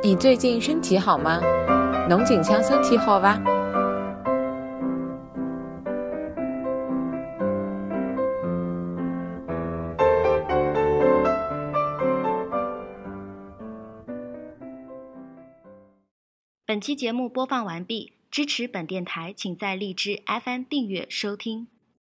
[0.00, 1.40] 你最近身体好吗？
[2.08, 3.42] 龙井腔身体好吧。
[16.64, 21.66] 本期节目播放完毕支持本电台请在荔枝 fm 订阅收听。